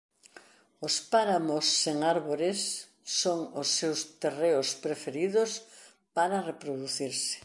Os 0.87 0.95
páramos 1.13 1.65
sen 1.81 1.97
árbores 2.15 2.59
son 3.21 3.39
os 3.61 3.67
seus 3.77 3.99
terreos 4.23 4.69
preferidos 4.83 5.51
para 6.15 6.43
reproducirse. 6.51 7.35